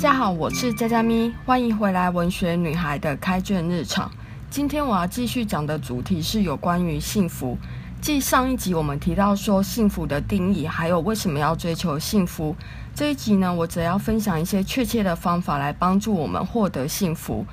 [0.00, 4.10] 大家好，我是佳佳咪，欢迎回来文学女孩的开卷日常。
[4.48, 7.58] 今天我要继续讲的主题是有关于幸福。
[8.00, 12.56] 继上一集我们提到说幸福的定义，还有为什么要追求幸福。
[12.94, 17.44] 这一集呢，我则要分享一些确切的方法来帮助我们获得幸福。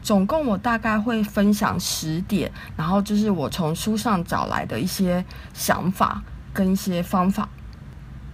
[0.00, 6.22] 总共我大概会分享十点，然后就是我从书上找来的一些想法
[6.54, 7.46] 跟一些方法。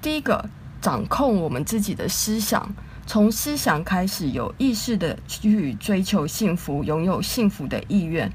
[0.00, 0.46] 第一个，
[0.80, 2.68] 掌控我们自己的思想。
[3.06, 8.32] 从思想开始，有意识的去追求幸福，拥有幸福的意愿。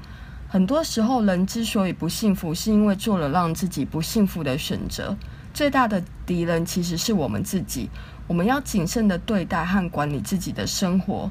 [0.48, 5.16] 很多时候，人之所以不幸福，是因为做了让自己不幸福的选择。
[5.52, 7.88] 最大的敌人其实是我们自己。
[8.26, 11.30] 我们要谨慎的对待和管理自己的生活，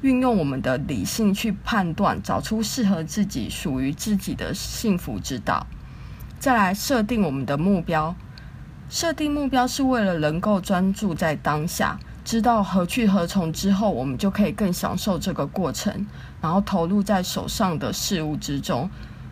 [0.00, 5.66] 运用我们的理性去判断，找出适合自己、属于自己的幸福之道。
[6.40, 8.16] 再来设定我们的目标。
[8.88, 11.98] 设定目标是为了能够专注在当下。
[12.28, 16.06] 知道何去何从之后，我们就可以更享受这个过程，
[16.42, 18.90] 然后投入在手上的事物之中。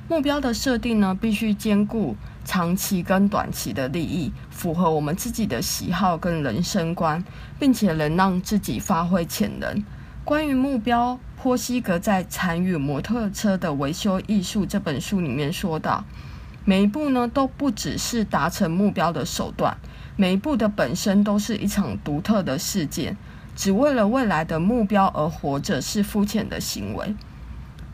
[0.09, 7.23] 目标的设定呢，必须兼顾长期跟短期的利益，符合我们自己的喜好跟人生观，
[7.59, 9.85] 并且能让自己发挥潜能。
[10.25, 16.03] 关于目标，波西格在《参与摩托车的维修艺术》这本书里面说到，
[16.65, 19.77] 每一步呢，都不只是达成目标的手段。
[20.17, 23.17] 每一步的本身都是一场独特的事件，
[23.55, 27.15] 只为了未来的目标而活着是肤浅的行为。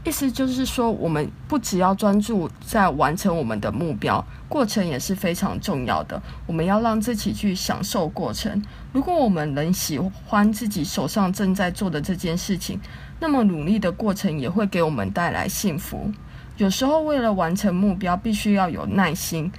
[0.05, 6.20] 意思就是说，我们不只要专注在完成我们的目标，过程也是非常重要的。
[6.47, 8.61] 我们要让自己去享受过程。
[8.93, 12.81] 如果我们能喜欢自己手上正在做的这件事情，
[13.20, 16.11] 那么努力的过程也会给我们带来幸福。
[16.56, 19.53] 有时候，为了完成目标，必须要有耐心。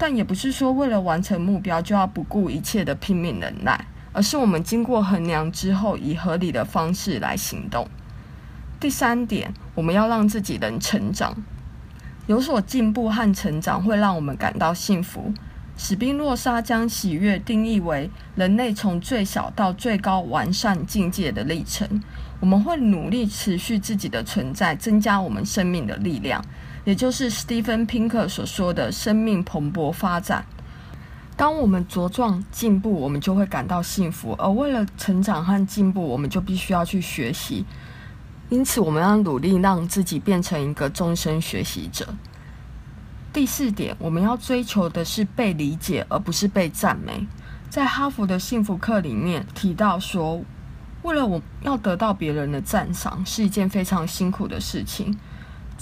[0.00, 3.84] 但也不是说为了完成目标就要不顾一切的拼命忍耐，
[4.14, 7.86] 而是我们经过衡量之后，以合理的方式来行动。
[8.80, 11.36] 第三点，我们要让自己能成长，
[12.26, 15.34] 有所进步和成长会让我们感到幸福。
[15.76, 22.02] 史宾诺莎将喜悦定义为人类从最小到最高完善境界的历程。
[22.40, 26.42] 我们会努力持续自己的存在，增加我们生命的力量。
[26.84, 30.44] 也就是史蒂芬·平克所说的“生命蓬勃发展”。
[31.36, 34.34] 当我们茁壮进步，我们就会感到幸福。
[34.38, 37.64] 而为了成长和进步，我们就必须要去学习。
[38.50, 42.06] 因此，我们要努力让自己变成一个终身学习者。
[43.32, 47.26] 第四点，我们要追求的是被理解，而不是被赞美。
[47.70, 50.42] 在哈佛的幸福课里面提到说，
[51.02, 55.16] 为了我要得到别人的赞赏，是一件非常辛苦的事情。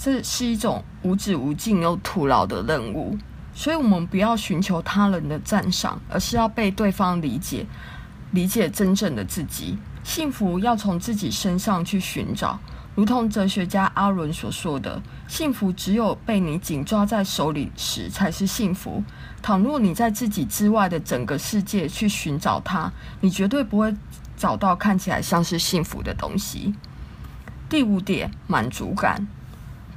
[0.01, 3.17] 这是一种无止无尽又徒劳的任务，
[3.53, 7.65] 所以我们不要寻求他人的赞赏，而是要被对方理解，
[8.31, 9.77] 理解真正的自己。
[10.01, 12.57] 幸福要从自己身上去寻找，
[12.95, 19.03] 如同哲学家阿伦所说的：“幸福只有被你紧抓在手里时才是幸福。
[19.41, 22.89] 倘若你在自己之外的整个世界去寻找它，
[23.19, 23.93] 你绝对不会
[24.37, 26.73] 找到看起来像是幸福的东西。”
[27.67, 29.27] 第五点，满足感。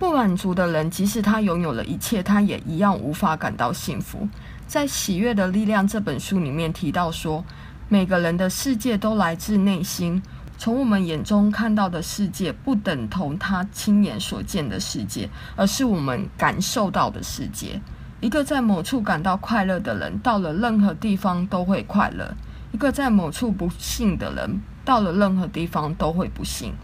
[0.03, 4.29] 不满足的人，即使他拥有了一切，他也一样无法感到幸福。
[4.67, 7.45] 在《喜悦的力量》这本书里面提到说，
[7.89, 10.21] 每个人的世界都来自内心。
[10.59, 17.81] 从我们眼中看到的世界，不等同他亲眼所见的世界，而是我们感受到的世界。
[18.21, 22.35] 一个在某处感到快乐的人，到了任何地方都会快乐；
[22.73, 26.75] 一个在某处不幸的人，到了任何地方都会不幸。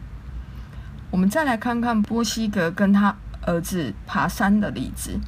[1.11, 5.19] 我们再来看看波西格跟他儿子爬山的例子。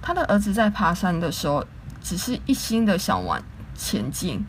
[0.00, 1.64] 他的儿子在爬山的时候，
[2.02, 3.40] 只是一心的想往
[3.74, 4.44] 前进，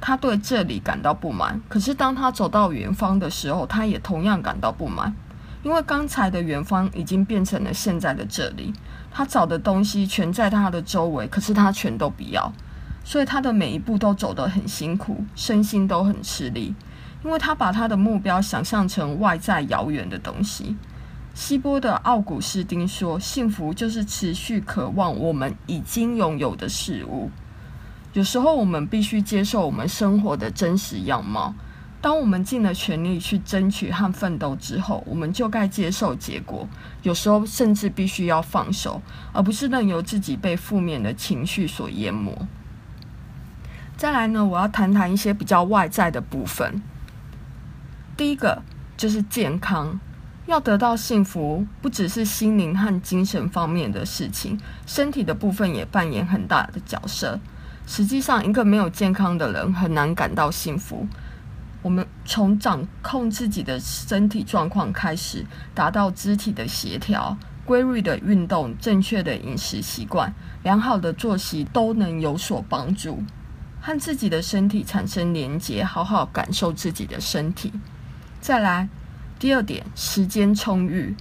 [0.00, 1.60] 他对这里感到不满。
[1.68, 5.14] 可是当他走到远方的时候，他也同样感到不满，
[5.62, 8.72] 因为刚才的远方已经变成了现在的这里。
[9.10, 12.52] 他找的东西全在他的周围，可是他全都不要，
[13.04, 16.74] 所以他的每一步都走得很辛苦，身心都很吃力。
[17.24, 20.76] 因为他把他的目标想象成外在遥远的东西。
[21.34, 27.30] 希波的奥古斯丁说：“幸福就是持续渴望我们已经拥有的事物。”
[28.14, 31.54] 有时候我们必须接受我们生活的真实样貌。
[32.00, 36.66] 当我们尽了全力去争取和奋斗之后，我们就该接受结果。
[37.02, 42.32] 有时候甚至必须要放手，而不是任由自己被负面的情绪所淹没。
[43.96, 46.80] 再来呢，我要谈谈一些比较外在的部分。
[48.18, 48.60] 第一个
[48.96, 50.00] 就是健康，
[50.46, 57.38] 要得到幸福，不只是心灵和精神方面的事情，身体的部分也扮演很大的角色。
[57.86, 61.06] 实际上，一个没有健康的人很难感到幸福。
[61.80, 70.34] 我们从掌控自己的身体状况开始，达到肢体的协调、规律的运动、正确的饮食习惯、
[70.64, 73.22] 良好的作息，都能有所帮助。
[73.80, 77.72] 和自己的身体产生连结，好好感受自己的身体。
[78.40, 78.88] 再来，
[79.38, 81.14] 第二点，时间充裕。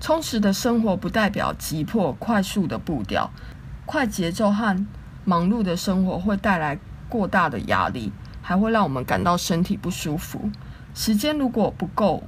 [0.00, 3.30] 充实的生活不代表急迫、快速的步调，
[3.86, 4.86] 快节奏和
[5.24, 6.78] 忙碌的生活会带来
[7.08, 10.50] 过大的压力，还会让我们感到身体不舒服。
[10.94, 12.22] 时间如果不够，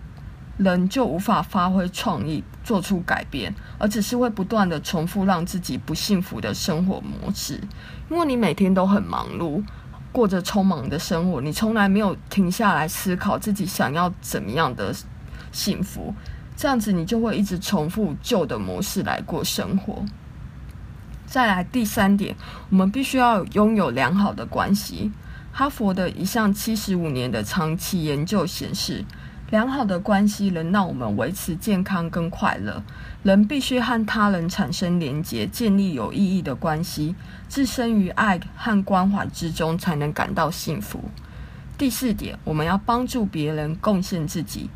[0.57, 7.61] 人就无法发挥创意，做出改变，而只是会不断的重复让自己不幸福的生活模式。
[8.09, 9.63] 因为你每天都很忙碌，
[10.15, 14.95] 过着匆忙的生活，你从来没有停下来思考自己想要怎么样的
[15.51, 16.15] 幸福。
[16.57, 20.05] 这样子，你就会一直重复旧的模式来过生活。
[21.27, 22.37] 再来第三点，
[22.71, 25.11] 我们必须要拥有良好的关系。
[25.51, 29.05] 哈佛的一项七十五年的长期研究显示，
[29.51, 32.83] 良好的关系能让我们维持健康跟快乐。
[33.23, 37.15] 人必须和他人产生连结，建立有意义的关系，
[37.49, 41.01] 置身于爱和关怀之中，才能感到幸福。
[41.79, 44.71] 第四点，我们要帮助别人，贡献自己。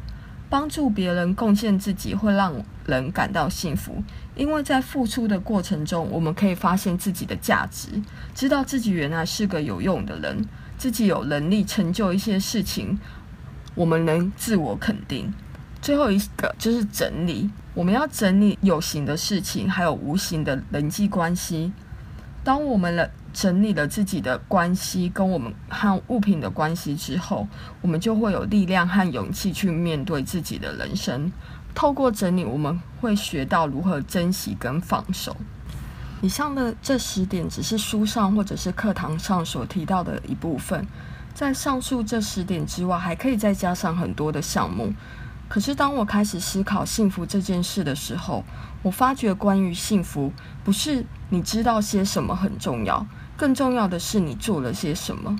[0.51, 2.55] 帮助别人、贡献自己会让
[2.87, 4.03] 人感到幸福，
[4.35, 8.01] 因为在付出的过程中，我们可以发现自己的价值，
[8.35, 10.43] 知道自己原来是个有用的人，
[10.79, 12.99] 自己有能力成就一些事情，
[13.79, 15.33] 我们能自我肯定。
[15.81, 21.73] 最后一个就是整理，我们要整理有形的事情，还有无形的人际关系。
[22.43, 27.47] 当我们了整理了自己的关系跟我们和物品的关系之后，
[27.81, 31.31] 我们就会有力量和勇气去面对自己的人生。
[31.73, 35.37] 透过整理，我们会学到如何珍惜跟放手。
[36.21, 40.85] 以上的这十点只是书上或者是课堂上所提到的一部分，
[41.35, 44.93] 在上述这十点之外，还可以再加上很多的项目。
[45.49, 48.45] 可是当我开始思考幸福这件事的时候，
[48.83, 50.33] 我发觉关于幸福，
[50.63, 55.39] 不是你知道些什么很重要，更重要的是你做了些什么。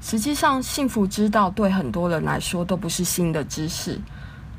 [0.00, 4.00] 实际上，幸福之道对很多人来说都不是新的知识，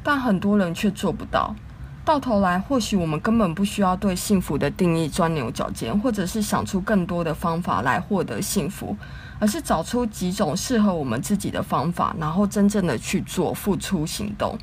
[0.03, 1.55] 但很多人却做不到。
[2.03, 8.97] 到头来，或许我们根本不需要对幸福的定义钻牛角尖，或者是想出更多的方法来获得幸福，
[9.39, 14.57] 而是找出几种适合我们自己的方法，然后真正的去做，付出行动。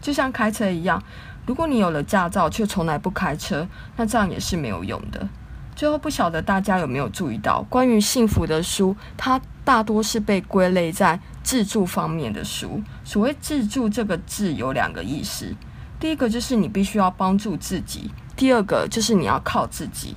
[0.00, 1.00] 就像开车一样，
[1.46, 5.28] 如果你有了驾照却从来不开车，那这样也是没有用的。
[5.76, 12.82] 最后，不晓得大家有没有注意到，关于幸福的书，它大多是被归类在自助方面的书。
[13.04, 15.54] 所谓自助这个字有两个意思，
[16.02, 20.16] 第一个就是你必须要帮助自己，第二个就是你要靠自己。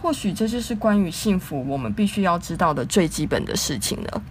[0.00, 4.22] 或许这就是关于幸福我们必须要知道的最基本的事情了。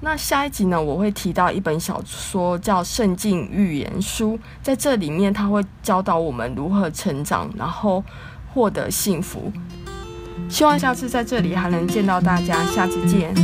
[0.00, 4.34] 那下一集呢，我会提到一本小说，叫《圣境预言书》。
[4.62, 8.04] 在这里面，它会教导我们如何成长，然后
[8.54, 9.52] 获得幸福。
[10.48, 13.34] 希望下次在这里还能见到大家，下次见。